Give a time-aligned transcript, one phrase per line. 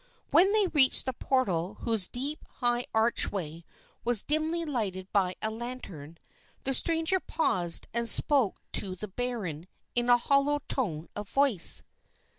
[0.31, 3.63] When they reached the portal whose deep, high archway
[4.03, 6.17] was dimly lighted by a lantern,
[6.63, 11.83] the stranger paused and spoke to the baron in a hollow tone of voice.